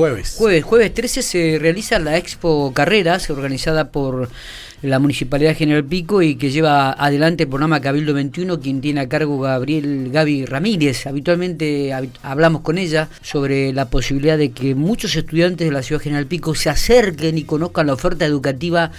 jueves. 0.00 0.36
Jueves, 0.38 0.64
jueves 0.64 0.94
13 0.94 1.22
se 1.22 1.58
realiza 1.60 1.98
la 1.98 2.16
Expo 2.16 2.72
Carreras, 2.72 3.28
organizada 3.28 3.90
por 3.90 4.30
la 4.80 4.98
Municipalidad 4.98 5.54
General 5.54 5.84
Pico 5.84 6.22
y 6.22 6.36
que 6.36 6.50
lleva 6.50 6.90
adelante 6.92 7.42
el 7.42 7.50
programa 7.50 7.82
Cabildo 7.82 8.14
21, 8.14 8.60
quien 8.60 8.80
tiene 8.80 9.00
a 9.00 9.10
cargo 9.10 9.38
Gabriel 9.40 10.08
Gaby 10.10 10.46
Ramírez. 10.46 11.06
Habitualmente 11.06 11.92
hablamos 12.22 12.62
con 12.62 12.78
ella 12.78 13.10
sobre 13.20 13.74
la 13.74 13.90
posibilidad 13.90 14.38
de 14.38 14.52
que 14.52 14.74
muchos 14.74 15.14
estudiantes 15.16 15.68
de 15.68 15.72
la 15.72 15.82
Ciudad 15.82 16.00
General 16.00 16.24
Pico 16.24 16.54
se 16.54 16.70
acerquen 16.70 17.36
y 17.36 17.44
conozcan 17.44 17.86
la 17.86 17.92
oferta 17.92 18.24
educativa 18.24 18.92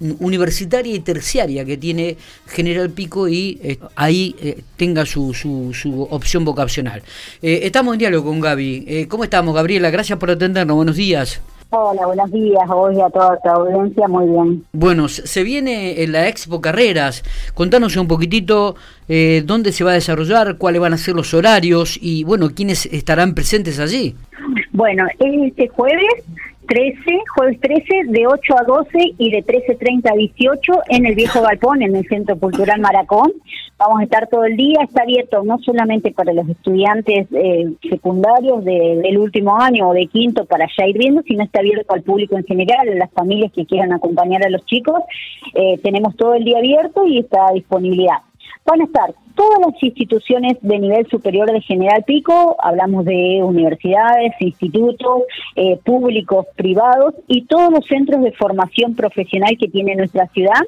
universitaria 0.00 0.94
y 0.94 1.00
terciaria 1.00 1.64
que 1.64 1.76
tiene 1.76 2.16
General 2.46 2.90
Pico 2.90 3.28
y 3.28 3.60
eh, 3.62 3.78
ahí 3.96 4.34
eh, 4.40 4.62
tenga 4.76 5.04
su, 5.04 5.34
su, 5.34 5.72
su, 5.74 6.02
opción 6.10 6.44
vocacional. 6.44 7.02
Eh, 7.42 7.60
estamos 7.64 7.94
en 7.94 7.98
diálogo 7.98 8.30
con 8.30 8.40
Gaby. 8.40 9.06
¿Cómo 9.08 9.24
estamos, 9.24 9.54
Gabriela? 9.54 9.90
Gracias 9.90 10.18
por 10.18 10.30
atendernos. 10.30 10.76
Buenos 10.76 10.96
días. 10.96 11.40
Hola, 11.72 12.04
buenos 12.06 12.30
días. 12.32 12.68
Hoy 12.68 13.00
a 13.00 13.08
toda 13.10 13.38
tu 13.40 13.48
audiencia, 13.48 14.08
muy 14.08 14.26
bien. 14.26 14.64
Bueno, 14.72 15.08
se 15.08 15.44
viene 15.44 16.02
en 16.02 16.10
la 16.10 16.26
Expo 16.26 16.60
Carreras. 16.60 17.22
Contanos 17.54 17.96
un 17.96 18.08
poquitito 18.08 18.74
dónde 19.44 19.72
se 19.72 19.84
va 19.84 19.92
a 19.92 19.94
desarrollar, 19.94 20.56
cuáles 20.56 20.80
van 20.80 20.94
a 20.94 20.98
ser 20.98 21.14
los 21.14 21.32
horarios 21.34 21.98
y, 22.00 22.24
bueno, 22.24 22.50
quiénes 22.50 22.86
estarán 22.86 23.34
presentes 23.34 23.78
allí. 23.78 24.16
Bueno, 24.72 25.06
este 25.18 25.68
jueves 25.68 26.24
13, 26.70 27.02
jueves 27.34 27.58
13, 27.58 27.84
de 28.06 28.28
8 28.28 28.54
a 28.56 28.62
12 28.62 29.14
y 29.18 29.32
de 29.32 29.44
13.30 29.44 30.08
a 30.08 30.14
18 30.14 30.72
en 30.90 31.04
el 31.04 31.16
Viejo 31.16 31.42
Galpón, 31.42 31.82
en 31.82 31.96
el 31.96 32.06
Centro 32.06 32.38
Cultural 32.38 32.80
Maracón. 32.80 33.32
Vamos 33.76 33.98
a 33.98 34.04
estar 34.04 34.28
todo 34.28 34.44
el 34.44 34.56
día, 34.56 34.78
está 34.84 35.02
abierto 35.02 35.42
no 35.42 35.58
solamente 35.58 36.12
para 36.12 36.32
los 36.32 36.48
estudiantes 36.48 37.26
eh, 37.32 37.72
secundarios 37.82 38.64
del 38.64 39.18
último 39.18 39.60
año 39.60 39.88
o 39.88 39.94
de 39.94 40.06
quinto 40.06 40.44
para 40.44 40.68
ya 40.78 40.86
ir 40.86 40.96
viendo, 40.96 41.22
sino 41.22 41.42
está 41.42 41.58
abierto 41.58 41.92
al 41.92 42.02
público 42.02 42.36
en 42.36 42.44
general, 42.44 42.88
a 42.88 42.94
las 42.94 43.10
familias 43.10 43.50
que 43.52 43.66
quieran 43.66 43.92
acompañar 43.92 44.46
a 44.46 44.48
los 44.48 44.64
chicos. 44.64 45.02
Eh, 45.54 45.76
tenemos 45.82 46.14
todo 46.14 46.34
el 46.34 46.44
día 46.44 46.58
abierto 46.58 47.04
y 47.04 47.18
está 47.18 47.48
a 47.48 47.52
disponibilidad. 47.52 48.29
Van 48.64 48.80
a 48.80 48.84
estar 48.84 49.14
todas 49.34 49.60
las 49.60 49.82
instituciones 49.82 50.58
de 50.60 50.78
nivel 50.78 51.06
superior 51.08 51.50
de 51.50 51.62
General 51.62 52.04
Pico, 52.04 52.56
hablamos 52.62 53.06
de 53.06 53.40
universidades, 53.42 54.32
institutos, 54.40 55.22
eh, 55.56 55.78
públicos, 55.82 56.46
privados 56.56 57.14
y 57.26 57.46
todos 57.46 57.72
los 57.72 57.86
centros 57.86 58.22
de 58.22 58.32
formación 58.32 58.94
profesional 58.94 59.56
que 59.58 59.68
tiene 59.68 59.96
nuestra 59.96 60.26
ciudad. 60.28 60.60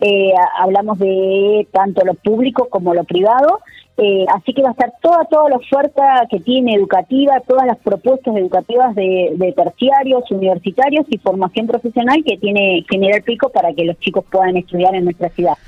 Eh, 0.00 0.32
hablamos 0.58 0.98
de 0.98 1.68
tanto 1.70 2.04
lo 2.04 2.14
público 2.14 2.68
como 2.70 2.94
lo 2.94 3.04
privado, 3.04 3.58
eh, 3.98 4.24
así 4.34 4.54
que 4.54 4.62
va 4.62 4.68
a 4.68 4.72
estar 4.72 4.92
toda 5.02 5.24
toda 5.24 5.50
la 5.50 5.56
oferta 5.56 6.26
que 6.30 6.40
tiene 6.40 6.74
educativa, 6.74 7.40
todas 7.46 7.66
las 7.66 7.78
propuestas 7.78 8.36
educativas 8.36 8.94
de, 8.94 9.32
de, 9.34 9.52
terciarios, 9.52 10.30
universitarios 10.30 11.04
y 11.10 11.18
formación 11.18 11.66
profesional 11.66 12.22
que 12.24 12.38
tiene 12.38 12.86
General 12.88 13.22
Pico 13.22 13.50
para 13.50 13.74
que 13.74 13.84
los 13.84 13.98
chicos 13.98 14.24
puedan 14.30 14.56
estudiar 14.56 14.94
en 14.94 15.04
nuestra 15.04 15.28
ciudad. 15.30 15.58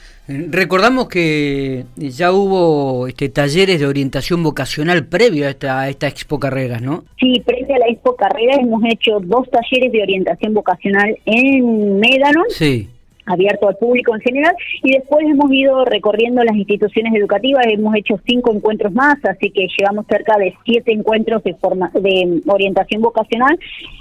Recordamos 0.50 1.08
que 1.08 1.84
ya 1.96 2.32
hubo 2.32 3.06
este, 3.06 3.28
talleres 3.28 3.80
de 3.80 3.86
orientación 3.86 4.42
vocacional 4.42 5.06
previo 5.06 5.46
a 5.46 5.50
esta, 5.50 5.88
esta 5.88 6.06
Expo 6.06 6.38
Carreras, 6.38 6.82
¿no? 6.82 7.04
Sí, 7.18 7.42
previo 7.44 7.74
a 7.74 7.78
la 7.78 7.86
Expo 7.88 8.14
Carreras 8.16 8.58
hemos 8.60 8.82
hecho 8.84 9.18
dos 9.20 9.48
talleres 9.50 9.92
de 9.92 10.02
orientación 10.02 10.54
vocacional 10.54 11.16
en 11.24 11.98
Médanos. 11.98 12.46
Sí 12.50 12.88
abierto 13.30 13.68
al 13.68 13.76
público 13.76 14.14
en 14.14 14.20
general 14.20 14.54
y 14.82 14.92
después 14.92 15.26
hemos 15.26 15.52
ido 15.52 15.84
recorriendo 15.84 16.42
las 16.44 16.56
instituciones 16.56 17.14
educativas, 17.14 17.66
hemos 17.68 17.94
hecho 17.96 18.18
cinco 18.26 18.52
encuentros 18.52 18.92
más, 18.92 19.16
así 19.24 19.50
que 19.50 19.66
llevamos 19.78 20.06
cerca 20.06 20.36
de 20.38 20.54
siete 20.64 20.92
encuentros 20.92 21.42
de 21.44 21.54
forma 21.54 21.90
de 21.94 22.40
orientación 22.46 23.02
vocacional. 23.02 23.58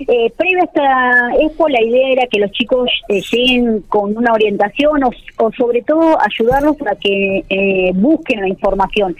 Eh, 0.07 0.31
previo 0.35 0.61
a 0.61 0.65
esta 0.65 1.43
expo 1.45 1.67
la 1.69 1.81
idea 1.81 2.09
era 2.09 2.27
que 2.27 2.39
los 2.39 2.51
chicos 2.51 2.89
eh, 3.09 3.21
lleguen 3.31 3.81
con 3.87 4.17
una 4.17 4.33
orientación 4.33 5.03
o, 5.03 5.51
sobre 5.57 5.81
todo 5.83 6.17
ayudarlos 6.19 6.75
a 6.85 6.95
que 6.95 7.43
eh, 7.49 7.91
busquen 7.95 8.41
la 8.41 8.49
información, 8.49 9.15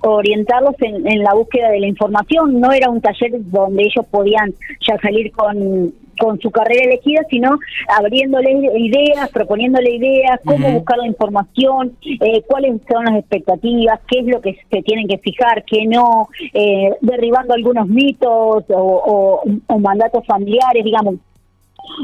orientarlos 0.00 0.74
en, 0.80 1.06
en 1.06 1.22
la 1.22 1.34
búsqueda 1.34 1.70
de 1.70 1.80
la 1.80 1.86
información, 1.86 2.60
no 2.60 2.72
era 2.72 2.90
un 2.90 3.00
taller 3.00 3.32
donde 3.50 3.84
ellos 3.84 4.06
podían 4.10 4.54
ya 4.86 4.98
salir 4.98 5.32
con 5.32 5.92
con 6.18 6.40
su 6.40 6.50
carrera 6.50 6.84
elegida, 6.84 7.22
sino 7.30 7.58
abriéndole 7.88 8.52
ideas, 8.78 9.30
proponiéndole 9.30 9.96
ideas, 9.96 10.40
cómo 10.44 10.70
buscar 10.70 10.98
la 10.98 11.06
información, 11.06 11.96
eh, 12.04 12.42
cuáles 12.46 12.80
son 12.90 13.04
las 13.04 13.16
expectativas, 13.16 14.00
qué 14.08 14.20
es 14.20 14.26
lo 14.26 14.40
que 14.40 14.58
se 14.70 14.82
tienen 14.82 15.08
que 15.08 15.18
fijar, 15.18 15.64
qué 15.64 15.86
no, 15.86 16.28
eh, 16.54 16.90
derribando 17.00 17.54
algunos 17.54 17.88
mitos 17.88 18.64
o, 18.68 19.42
mandatos 19.78 20.24
familiares, 20.26 20.84
digamos. 20.84 21.16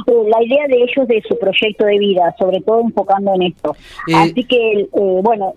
Eh, 0.06 0.12
la 0.28 0.42
idea 0.44 0.68
de 0.68 0.76
ellos 0.76 1.08
de 1.08 1.22
su 1.26 1.36
proyecto 1.38 1.84
de 1.84 1.98
vida, 1.98 2.34
sobre 2.38 2.60
todo 2.60 2.80
enfocando 2.80 3.34
en 3.34 3.42
esto. 3.42 3.74
Así 4.14 4.44
que, 4.44 4.86
bueno, 4.92 5.54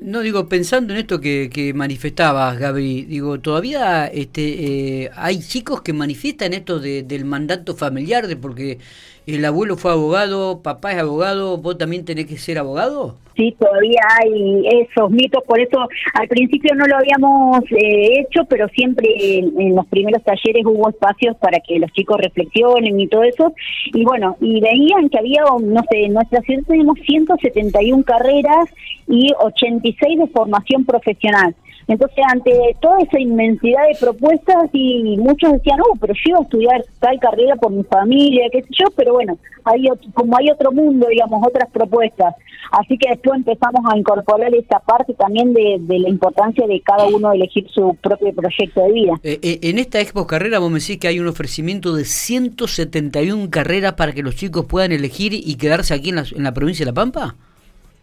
no, 0.00 0.20
digo, 0.20 0.48
pensando 0.48 0.92
en 0.92 1.00
esto 1.00 1.20
que, 1.20 1.50
que 1.52 1.74
manifestabas, 1.74 2.58
Gaby, 2.58 3.02
digo, 3.02 3.40
todavía 3.40 4.06
este, 4.06 5.04
eh, 5.04 5.10
hay 5.16 5.40
chicos 5.40 5.82
que 5.82 5.92
manifiestan 5.92 6.52
esto 6.52 6.78
de, 6.78 7.02
del 7.02 7.24
mandato 7.24 7.74
familiar, 7.74 8.28
de 8.28 8.36
porque 8.36 8.78
el 9.26 9.44
abuelo 9.44 9.76
fue 9.76 9.90
abogado, 9.92 10.60
papá 10.62 10.92
es 10.92 10.98
abogado, 10.98 11.58
vos 11.58 11.78
también 11.78 12.04
tenés 12.04 12.26
que 12.26 12.38
ser 12.38 12.58
abogado. 12.58 13.16
Sí, 13.40 13.56
todavía 13.58 14.02
hay 14.20 14.68
esos 14.82 15.10
mitos, 15.10 15.42
por 15.44 15.58
eso 15.58 15.88
al 16.12 16.28
principio 16.28 16.74
no 16.74 16.84
lo 16.84 16.96
habíamos 16.98 17.62
eh, 17.70 18.20
hecho, 18.20 18.44
pero 18.44 18.68
siempre 18.68 19.08
en, 19.18 19.74
los 19.74 19.86
primeros 19.86 20.22
talleres 20.22 20.66
hubo 20.66 20.90
espacios 20.90 21.38
para 21.38 21.58
que 21.60 21.78
los 21.78 21.90
chicos 21.92 22.18
reflexionen 22.20 23.00
y 23.00 23.08
todo 23.08 23.22
eso. 23.22 23.54
Y 23.94 24.04
bueno, 24.04 24.36
y 24.42 24.60
veían 24.60 25.08
que 25.08 25.18
había, 25.18 25.44
no 25.58 25.82
sé, 25.90 26.04
en 26.04 26.12
nuestra 26.12 26.42
ciudad 26.42 26.64
tenemos 26.66 26.98
171 27.00 28.04
carreras 28.04 28.68
y 29.08 29.32
86 29.38 30.18
de 30.18 30.26
formación 30.26 30.84
profesional. 30.84 31.54
Entonces, 31.88 32.24
ante 32.30 32.52
toda 32.80 32.98
esa 33.00 33.18
inmensidad 33.18 33.82
de 33.88 33.98
propuestas, 33.98 34.70
y 34.72 35.16
muchos 35.18 35.52
decían, 35.52 35.80
oh, 35.80 35.96
pero 36.00 36.14
yo 36.14 36.20
iba 36.26 36.38
a 36.38 36.42
estudiar 36.42 36.84
tal 37.00 37.18
carrera 37.18 37.56
por 37.56 37.72
mi 37.72 37.82
familia, 37.84 38.48
qué 38.52 38.62
sé 38.62 38.68
yo, 38.70 38.86
pero 38.96 39.14
bueno, 39.14 39.38
hay 39.64 39.86
como 40.14 40.36
hay 40.36 40.50
otro 40.50 40.72
mundo, 40.72 41.06
digamos, 41.08 41.46
otras 41.46 41.68
propuestas. 41.70 42.34
Así 42.70 42.96
que 42.98 43.08
después 43.10 43.36
empezamos 43.38 43.80
a 43.92 43.98
incorporar 43.98 44.54
esta 44.54 44.78
parte 44.78 45.14
también 45.14 45.52
de, 45.52 45.80
la 45.88 46.08
importancia 46.08 46.66
de 46.66 46.80
cada 46.82 47.06
uno 47.06 47.32
elegir 47.32 47.66
su 47.68 47.96
propio 48.00 48.32
proyecto 48.32 48.82
de 48.82 48.92
vida. 48.92 49.12
Eh, 49.24 49.40
eh, 49.42 49.58
en 49.62 49.78
esta 49.78 50.00
Expo 50.00 50.26
Carrera 50.26 50.60
vos 50.60 50.70
me 50.70 50.78
decís 50.78 50.98
que 50.98 51.08
hay 51.08 51.18
un 51.18 51.26
ofrecimiento 51.26 51.94
de 51.94 52.04
171 52.04 53.50
carreras 53.50 53.94
para 53.94 54.12
que 54.12 54.22
los 54.22 54.36
chicos 54.36 54.66
puedan 54.66 54.92
elegir 54.92 55.32
y 55.34 55.56
quedarse 55.56 55.94
aquí 55.94 56.10
en 56.10 56.16
la, 56.16 56.24
en 56.34 56.44
la 56.44 56.54
provincia 56.54 56.84
de 56.84 56.92
La 56.92 56.94
Pampa. 56.94 57.36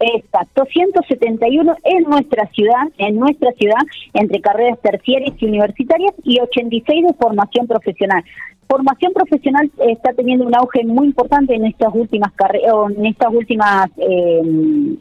Exacto, 0.00 0.64
171 0.64 1.76
en 1.82 2.04
nuestra 2.04 2.46
ciudad, 2.48 2.86
en 2.98 3.16
nuestra 3.16 3.50
ciudad, 3.52 3.82
entre 4.14 4.40
carreras 4.40 4.78
terciarias 4.80 5.34
y 5.40 5.46
universitarias 5.46 6.14
y 6.22 6.38
86 6.40 7.06
de 7.08 7.14
formación 7.14 7.66
profesional. 7.66 8.22
Formación 8.68 9.12
profesional 9.12 9.70
está 9.88 10.12
teniendo 10.12 10.46
un 10.46 10.54
auge 10.54 10.84
muy 10.84 11.06
importante 11.06 11.54
en 11.54 11.64
estas 11.64 11.92
últimas 11.94 12.30
carreras, 12.34 12.74
en 12.96 13.06
estas 13.06 13.32
últimas 13.32 13.88
eh, 13.96 14.42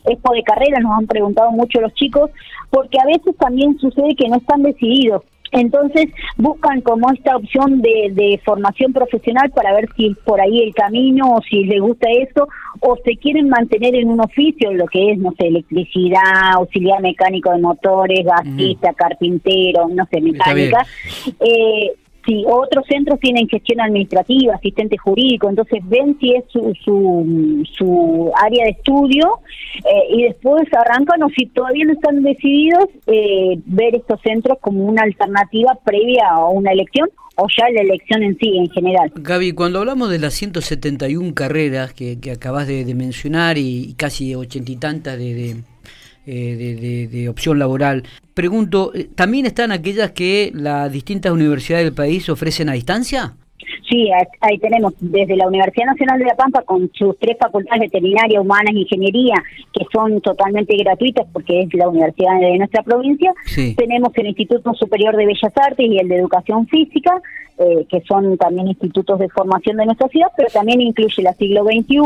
expo 0.06 0.34
de 0.34 0.42
carrera, 0.42 0.80
nos 0.80 0.98
han 0.98 1.06
preguntado 1.06 1.52
mucho 1.52 1.80
los 1.80 1.94
chicos, 1.94 2.32
porque 2.72 2.98
a 3.00 3.06
veces 3.06 3.36
también 3.38 3.78
sucede 3.78 4.16
que 4.16 4.30
no 4.30 4.38
están 4.38 4.64
decididos 4.64 5.24
entonces 5.52 6.08
buscan 6.38 6.82
como 6.82 7.12
esta 7.12 7.36
opción 7.36 7.82
de, 7.82 8.12
de, 8.12 8.42
formación 8.44 8.94
profesional 8.94 9.52
para 9.52 9.74
ver 9.74 9.90
si 9.96 10.16
por 10.26 10.40
ahí 10.42 10.62
el 10.62 10.74
camino 10.74 11.36
o 11.36 11.42
si 11.42 11.64
les 11.64 11.82
gusta 11.82 12.08
eso 12.12 12.48
o 12.80 12.98
se 13.04 13.16
quieren 13.18 13.50
mantener 13.50 13.96
en 13.96 14.10
un 14.10 14.20
oficio, 14.20 14.72
lo 14.74 14.86
que 14.86 15.12
es, 15.12 15.18
no 15.18 15.34
sé, 15.38 15.48
electricidad, 15.48 16.54
auxiliar 16.54 17.02
mecánico 17.02 17.52
de 17.52 17.60
motores, 17.60 18.26
gasista, 18.26 18.94
carpintero, 18.94 19.88
no 19.90 20.06
sé, 20.12 20.22
mecánica. 20.22 20.86
Eh, 21.40 21.92
si 22.28 22.44
otros 22.46 22.86
centros 22.88 23.20
tienen 23.22 23.48
gestión 23.48 23.80
administrativa, 23.80 24.56
asistente 24.56 24.98
jurídico, 24.98 25.50
entonces 25.50 25.80
ven 25.86 26.18
si 26.20 26.36
es 26.36 26.44
su, 26.50 26.74
su, 26.84 27.64
su 27.78 28.32
área 28.36 28.66
de 28.66 28.72
estudio 28.72 29.40
eh, 29.78 30.16
y 30.16 30.24
después 30.24 30.68
arrancan 30.74 31.24
o 31.24 31.30
si 31.30 31.46
todavía 31.48 31.86
no 31.86 31.94
están 31.94 32.22
decididos, 32.22 32.90
eh, 33.08 33.58
ver 33.66 33.96
estos 33.96 34.20
centros 34.22 34.58
como 34.60 34.84
una 34.84 35.04
alternativa 35.04 35.78
previa 35.86 36.28
a 36.30 36.50
una 36.50 36.74
elección 36.74 37.10
o 37.38 37.48
ya 37.56 37.70
la 37.70 37.82
elección 37.82 38.24
en 38.24 38.38
sí, 38.40 38.58
en 38.58 38.70
general. 38.72 39.12
Gaby, 39.16 39.54
cuando 39.54 39.80
hablamos 39.80 40.10
de 40.10 40.20
las 40.20 40.34
171 40.34 41.34
carreras 41.34 41.94
que, 41.94 42.20
que 42.20 42.32
acabas 42.32 42.68
de, 42.68 42.84
mencionar 42.96 43.58
y, 43.58 43.94
casi 43.96 44.34
ochenta 44.34 44.72
y 44.72 44.76
tantas 44.76 45.18
de 45.18 45.58
eh, 46.28 47.08
de, 47.10 47.30
opción 47.30 47.58
laboral. 47.58 48.04
Pregunto, 48.34 48.92
eh, 48.94 49.10
¿también 49.16 49.46
están 49.46 49.72
aquellas 49.72 50.12
que 50.12 50.52
las 50.54 50.92
distintas 50.92 51.32
universidades 51.32 51.86
del 51.86 51.94
país 51.94 52.28
ofrecen 52.28 52.68
a 52.68 52.74
distancia? 52.74 53.38
Sí, 53.90 54.10
ahí 54.42 54.58
tenemos 54.58 54.94
desde 55.00 55.38
la 55.38 55.48
Universidad 55.48 55.86
Nacional 55.86 56.20
de 56.20 56.26
La 56.26 56.36
Pampa 56.36 56.62
con 56.64 56.92
sus 56.94 57.18
tres 57.20 57.38
facultades 57.40 57.80
veterinaria, 57.80 58.42
humanas 58.42 58.74
e 58.76 58.80
ingeniería, 58.80 59.36
que 59.72 59.86
son 59.94 60.20
totalmente 60.20 60.76
gratuitas 60.76 61.26
porque 61.32 61.62
es 61.62 61.74
la 61.74 61.88
universidad 61.88 62.38
de 62.42 62.58
nuestra 62.58 62.84
provincia. 62.84 63.34
Tenemos 63.78 64.12
el 64.16 64.28
Instituto 64.28 64.74
Superior 64.74 65.16
de 65.16 65.28
Bellas 65.28 65.54
Artes 65.56 65.86
y 65.90 65.98
el 66.00 66.10
de 66.10 66.18
Educación 66.18 66.68
Física, 66.68 67.22
eh, 67.60 67.86
que 67.90 68.02
son 68.02 68.38
también 68.38 68.68
institutos 68.68 69.20
de 69.20 69.30
formación 69.30 69.78
de 69.78 69.86
nuestra 69.86 70.10
ciudad, 70.10 70.28
pero 70.36 70.50
también 70.50 70.82
incluye 70.82 71.24
la 71.24 71.32
siglo 71.34 71.64
XXI, 71.64 72.02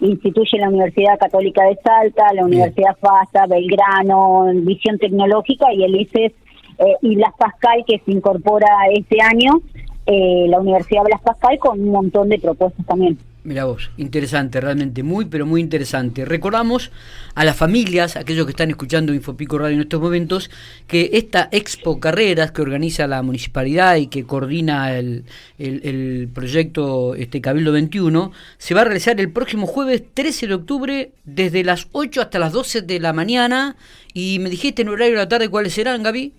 instituye 0.00 0.58
la 0.58 0.70
Universidad 0.70 1.18
Católica 1.18 1.62
de 1.64 1.76
Salta, 1.84 2.32
la 2.32 2.46
Universidad 2.46 2.96
FASA, 2.98 3.46
Belgrano, 3.48 4.46
Visión 4.54 4.98
Tecnológica 4.98 5.72
y 5.74 5.84
el 5.84 6.00
ICES 6.00 6.32
eh, 6.78 6.96
y 7.02 7.16
Blas 7.16 7.34
Pascal, 7.38 7.84
que 7.86 7.98
se 7.98 8.12
incorpora 8.12 8.66
este 8.94 9.20
año 9.20 9.60
eh, 10.06 10.46
la 10.48 10.60
Universidad 10.60 11.04
Blas 11.04 11.20
Pascal 11.22 11.58
con 11.58 11.80
un 11.80 11.90
montón 11.90 12.28
de 12.28 12.38
propuestas 12.38 12.84
también. 12.86 13.18
Mira 13.44 13.64
vos, 13.64 13.90
interesante, 13.96 14.60
realmente 14.60 15.02
muy, 15.02 15.24
pero 15.24 15.46
muy 15.46 15.60
interesante. 15.60 16.24
Recordamos 16.24 16.92
a 17.34 17.44
las 17.44 17.56
familias, 17.56 18.14
aquellos 18.16 18.46
que 18.46 18.50
están 18.50 18.70
escuchando 18.70 19.12
Infopico 19.12 19.58
Radio 19.58 19.74
en 19.74 19.80
estos 19.80 20.00
momentos, 20.00 20.48
que 20.86 21.10
esta 21.14 21.48
Expo 21.50 21.98
Carreras 21.98 22.52
que 22.52 22.62
organiza 22.62 23.08
la 23.08 23.20
municipalidad 23.22 23.96
y 23.96 24.06
que 24.06 24.24
coordina 24.24 24.96
el, 24.96 25.24
el, 25.58 26.28
proyecto 26.32 27.16
este 27.16 27.40
Cabildo 27.40 27.72
21 27.72 28.30
se 28.58 28.74
va 28.74 28.82
a 28.82 28.84
realizar 28.84 29.20
el 29.20 29.32
próximo 29.32 29.66
jueves 29.66 30.04
13 30.14 30.46
de 30.46 30.54
octubre 30.54 31.12
desde 31.24 31.64
las 31.64 31.88
8 31.90 32.20
hasta 32.20 32.38
las 32.38 32.52
12 32.52 32.82
de 32.82 33.00
la 33.00 33.12
mañana. 33.12 33.74
Y 34.14 34.38
me 34.38 34.50
dijiste 34.50 34.82
en 34.82 34.88
horario 34.88 35.14
de 35.14 35.20
la 35.20 35.28
tarde 35.28 35.48
cuáles 35.48 35.74
serán, 35.74 36.04
Gaby 36.04 36.32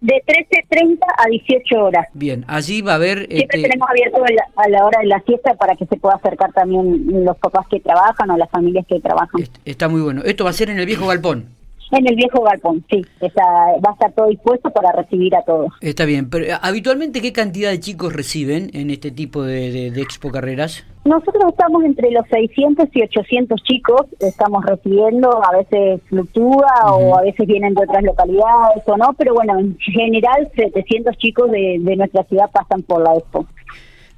de 0.00 0.22
13.30 0.26 0.98
a 1.16 1.28
18 1.28 1.76
horas. 1.76 2.06
Bien, 2.14 2.44
allí 2.46 2.82
va 2.82 2.92
a 2.92 2.94
haber... 2.96 3.26
Siempre 3.26 3.58
este, 3.58 3.62
tenemos 3.62 3.88
abierto 3.88 4.22
a 4.56 4.68
la 4.68 4.84
hora 4.84 5.00
de 5.00 5.06
la 5.06 5.20
siesta 5.20 5.54
para 5.54 5.74
que 5.76 5.86
se 5.86 5.96
pueda 5.96 6.16
acercar 6.16 6.52
también 6.52 7.24
los 7.24 7.36
papás 7.38 7.66
que 7.68 7.80
trabajan 7.80 8.30
o 8.30 8.36
las 8.36 8.50
familias 8.50 8.86
que 8.86 9.00
trabajan. 9.00 9.42
Está 9.64 9.88
muy 9.88 10.00
bueno. 10.00 10.22
Esto 10.24 10.44
va 10.44 10.50
a 10.50 10.54
ser 10.54 10.70
en 10.70 10.78
el 10.78 10.86
viejo 10.86 11.06
galpón. 11.06 11.58
En 11.90 12.06
el 12.06 12.16
viejo 12.16 12.42
galpón, 12.42 12.84
sí. 12.90 13.02
va 13.22 13.90
a 13.90 13.92
estar 13.92 14.12
todo 14.12 14.28
dispuesto 14.28 14.70
para 14.70 14.92
recibir 14.92 15.34
a 15.34 15.42
todos. 15.42 15.72
Está 15.80 16.04
bien, 16.04 16.28
pero 16.28 16.44
habitualmente, 16.60 17.22
¿qué 17.22 17.32
cantidad 17.32 17.70
de 17.70 17.80
chicos 17.80 18.12
reciben 18.12 18.70
en 18.74 18.90
este 18.90 19.10
tipo 19.10 19.42
de, 19.42 19.90
de, 19.90 20.02
Expo 20.02 20.30
Carreras? 20.30 20.84
Nosotros 21.08 21.42
estamos 21.48 21.84
entre 21.84 22.10
los 22.10 22.26
600 22.28 22.88
y 22.92 23.00
800 23.00 23.62
chicos, 23.62 24.02
estamos 24.20 24.62
recibiendo, 24.62 25.42
a 25.42 25.56
veces 25.56 26.02
fluctúa 26.06 26.68
o 26.92 27.16
a 27.16 27.22
veces 27.22 27.46
vienen 27.46 27.72
de 27.72 27.84
otras 27.84 28.04
localidades 28.04 28.82
o 28.84 28.94
no, 28.98 29.14
pero 29.16 29.32
bueno, 29.32 29.58
en 29.58 29.78
general 29.78 30.50
700 30.54 31.16
chicos 31.16 31.50
de, 31.50 31.78
de 31.80 31.96
nuestra 31.96 32.24
ciudad 32.24 32.50
pasan 32.52 32.82
por 32.82 33.00
la 33.00 33.14
Expo. 33.16 33.46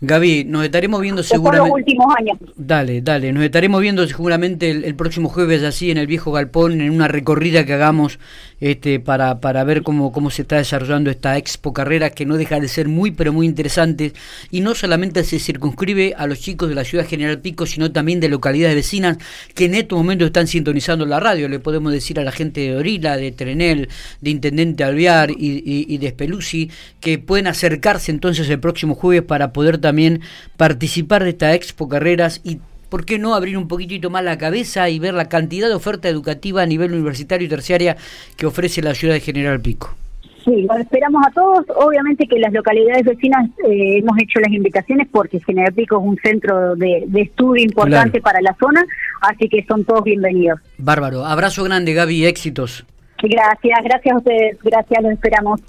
Gaby, 0.03 0.45
nos 0.45 0.65
estaremos 0.65 1.03
viendo 1.03 1.23
seguramente. 1.23 1.69
los 1.69 1.79
últimos 1.79 2.07
años. 2.17 2.39
Dale, 2.57 3.03
dale, 3.03 3.35
nos 3.35 3.45
estaremos 3.45 3.83
viendo 3.83 4.07
seguramente 4.07 4.71
el, 4.71 4.95
próximo 4.95 5.29
jueves 5.29 5.63
así 5.63 5.91
en 5.91 5.99
el 5.99 6.07
viejo 6.07 6.33
galpón, 6.33 6.81
en 6.81 6.91
una 6.91 7.07
recorrida 7.07 7.67
que 7.67 7.75
hagamos 7.75 8.19
este, 8.61 8.99
para, 8.99 9.41
para 9.41 9.63
ver 9.65 9.83
cómo, 9.83 10.11
cómo 10.11 10.31
se 10.31 10.43
está 10.43 10.57
desarrollando 10.57 11.11
esta 11.11 11.37
expo 11.37 11.75
carrera 11.75 12.09
que 12.09 12.25
no 12.25 12.39
deja 12.39 12.59
de 12.59 12.69
ser 12.69 12.89
muy, 12.89 13.11
pero 13.11 13.35
muy 13.35 13.45
interesante. 13.45 14.15
Y 14.51 14.63
no 14.63 14.75
solamente 14.75 15.23
se 15.23 15.39
circunscribe 15.39 16.15
a 16.17 16.27
los 16.27 16.41
chicos 16.41 16.71
de 16.71 16.77
la 16.77 16.85
ciudad 16.85 17.07
General 17.07 17.39
Pico, 17.39 17.67
sino 17.67 17.93
también 17.93 18.21
de 18.21 18.31
localidades 18.31 18.77
vecinas 18.77 19.19
que 19.55 19.67
en 19.67 19.75
estos 19.75 19.99
momentos 19.99 20.27
están 20.27 20.47
sintonizando 20.47 21.05
la 21.05 21.21
radio. 21.21 21.47
Le 21.47 21.59
podemos 21.59 21.93
decir 21.93 22.19
a 22.19 22.25
la 22.25 22.33
gente 22.33 22.63
de 22.63 22.77
Orila, 22.77 23.19
de 23.19 23.33
Trenel, 23.33 23.91
de 24.23 24.31
Intendente 24.31 24.83
Alvear 24.83 25.31
y, 25.31 25.35
y, 25.37 25.85
y 25.89 25.99
de 25.99 26.09
Speluzzi 26.09 26.71
que 27.01 27.19
pueden 27.19 27.49
acercarse 27.49 28.11
entonces 28.11 28.49
el 28.49 28.61
próximo 28.61 28.95
jueves 28.95 29.23
para 29.23 29.53
poder 29.53 29.77
también 29.77 29.90
también 29.91 30.21
participar 30.57 31.25
de 31.25 31.31
esta 31.31 31.53
Expo 31.53 31.89
Carreras 31.89 32.41
y 32.45 32.61
¿por 32.89 33.05
qué 33.05 33.19
no 33.19 33.35
abrir 33.35 33.59
un 33.59 33.67
poquitito 33.67 34.09
más 34.09 34.23
la 34.23 34.39
cabeza 34.39 34.89
y 34.89 35.01
ver 35.01 35.15
la 35.15 35.29
cantidad 35.29 35.67
de 35.67 35.75
oferta 35.75 36.09
educativa 36.09 36.63
a 36.63 36.67
nivel 36.67 36.93
universitario 36.93 37.47
y 37.47 37.51
terciaria 37.51 37.97
que 38.37 38.47
ofrece 38.47 38.83
la 38.83 38.95
ciudad 38.95 39.15
de 39.15 39.21
General 39.21 39.61
Pico? 39.61 39.97
Sí, 40.45 40.63
lo 40.63 40.77
esperamos 40.77 41.27
a 41.27 41.33
todos. 41.33 41.67
Obviamente 41.75 42.25
que 42.29 42.39
las 42.39 42.53
localidades 42.53 43.05
vecinas 43.05 43.51
eh, 43.69 43.99
hemos 43.99 44.17
hecho 44.23 44.39
las 44.39 44.53
invitaciones 44.53 45.09
porque 45.11 45.41
General 45.41 45.73
Pico 45.73 45.99
es 45.99 46.07
un 46.07 46.17
centro 46.23 46.77
de, 46.77 47.09
estudio 47.17 47.65
importante 47.65 48.21
para 48.21 48.41
la 48.41 48.55
zona, 48.61 48.85
así 49.23 49.49
que 49.49 49.65
son 49.65 49.85
todos 49.85 50.05
bienvenidos. 50.05 50.61
Bárbaro. 50.79 51.25
Abrazo 51.25 51.65
grande, 51.65 51.95
Gaby. 51.95 52.27
Éxitos. 52.27 52.87
Gracias, 53.23 53.79
gracias 53.83 54.15
a 54.15 54.19
ustedes. 54.19 54.57
Gracias, 54.63 55.03
los 55.03 55.13
esperamos. 55.13 55.59